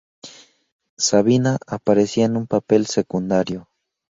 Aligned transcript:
Sabina 0.97 1.59
aparecía 1.67 2.25
en 2.25 2.35
un 2.35 2.47
papel 2.47 2.87
secundario. 2.87 3.69